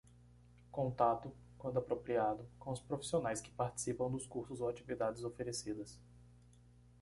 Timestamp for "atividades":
4.67-5.23